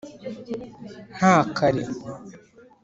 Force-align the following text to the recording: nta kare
nta 1.15 1.33
kare 1.55 1.81